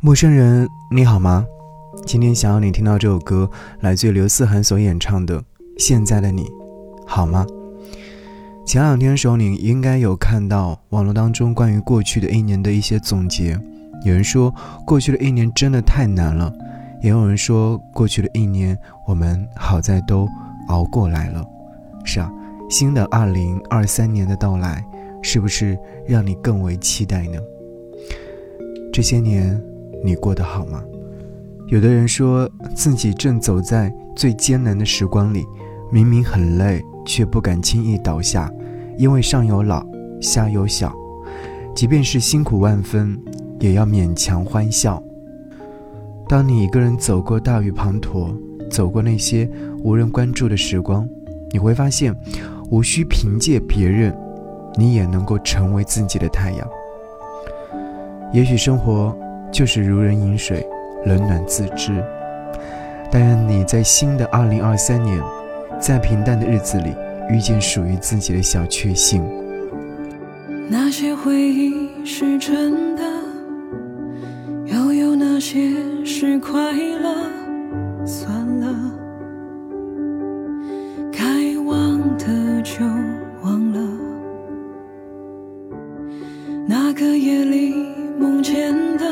[0.00, 1.44] 陌生人，你好吗？
[2.06, 3.50] 今天想要你听到这首歌，
[3.80, 5.40] 来自刘思涵所演唱的
[5.76, 6.44] 《现在的你》，
[7.04, 7.44] 好吗？
[8.64, 13.58] 前两天的时候，你应该有看到网络当中关于过去的一年的一些总结。
[14.04, 14.54] 有人说，
[14.86, 16.48] 过去的一年真的太难了；
[17.02, 20.28] 也有人说，过去的一年我们好在都
[20.68, 21.44] 熬过来了。
[22.04, 22.30] 是啊，
[22.70, 24.80] 新的二零二三年的到来，
[25.22, 25.76] 是不是
[26.06, 27.40] 让你更为期待呢？
[28.92, 29.60] 这些年。
[30.02, 30.82] 你过得好吗？
[31.66, 35.44] 有的人说自己正走在最艰难的时光里，
[35.92, 38.50] 明明很累，却不敢轻易倒下，
[38.96, 39.86] 因为上有老，
[40.18, 40.94] 下有小，
[41.74, 43.20] 即便是辛苦万分，
[43.60, 45.02] 也要勉强欢笑。
[46.26, 48.34] 当你一个人走过大雨滂沱，
[48.70, 49.46] 走过那些
[49.84, 51.06] 无人关注的时光，
[51.52, 52.16] 你会发现，
[52.70, 54.16] 无需凭借别人，
[54.76, 56.66] 你也能够成为自己的太阳。
[58.32, 59.14] 也许生活。
[59.52, 60.66] 就是如人饮水，
[61.04, 62.04] 冷暖自知。
[63.10, 65.18] 但愿你在新的二零二三年，
[65.80, 66.94] 在平淡的日子里，
[67.30, 69.22] 遇见属于自己的小确幸。
[70.68, 73.02] 那些回忆是真的，
[74.66, 75.72] 又有那些
[76.04, 77.14] 是快乐。
[78.04, 78.74] 算了，
[81.12, 81.24] 该
[81.64, 82.84] 忘的就
[83.42, 83.97] 忘了。
[86.70, 87.74] 那个夜里
[88.18, 89.06] 梦见的。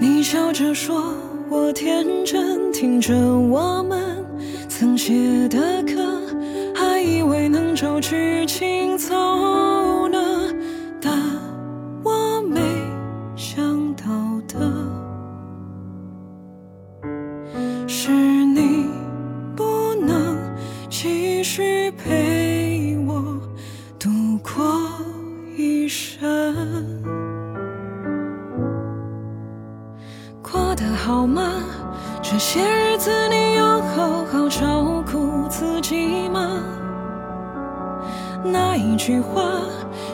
[0.00, 1.14] 你笑着说，
[1.48, 4.16] 我天真，听着我们
[4.68, 5.14] 曾写
[5.48, 6.20] 的歌，
[6.74, 9.14] 还以为能找剧情走
[10.08, 10.51] 呢，
[30.42, 30.82] 过得。
[31.04, 31.42] 好吗？
[32.22, 36.62] 这些日子你有好好照顾自己吗？
[38.44, 39.42] 那一句话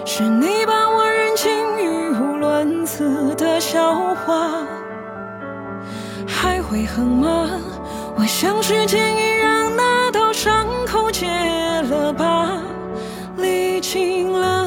[0.07, 4.67] 是你把我扔进语无伦次的笑话，
[6.27, 7.49] 还会恨吗？
[8.17, 12.49] 我像是建议让那道伤口结了疤，
[13.37, 14.58] 历经了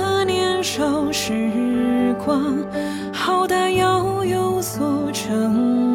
[0.81, 2.57] 少时光，
[3.13, 5.90] 好歹要有所成。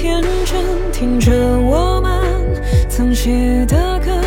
[0.00, 2.22] 天真，听着我们
[2.88, 4.18] 曾写的歌。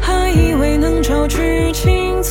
[0.00, 2.22] 还以为能找剧情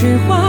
[0.00, 0.47] 句话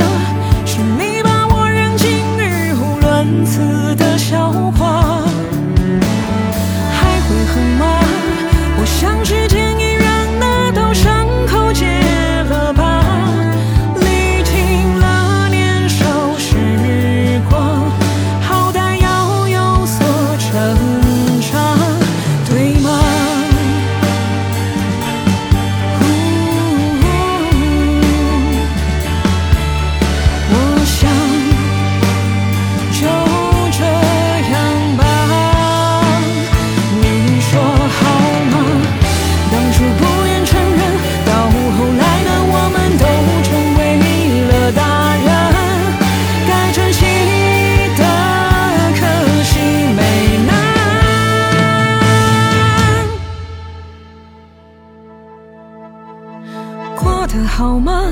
[57.60, 58.06] 好吗？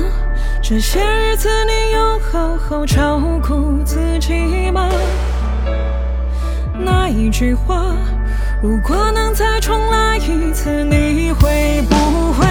[0.62, 4.90] 这些日子你有好好照顾自己吗？
[6.78, 7.96] 那一句话，
[8.62, 11.94] 如果能再重来一次，你会不
[12.34, 12.46] 会？